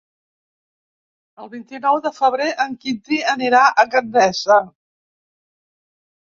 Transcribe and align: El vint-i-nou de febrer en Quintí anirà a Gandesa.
El 1.43 1.51
vint-i-nou 1.51 1.99
de 2.05 2.11
febrer 2.15 2.47
en 2.65 2.73
Quintí 2.85 3.19
anirà 3.35 3.61
a 3.69 3.87
Gandesa. 3.93 4.59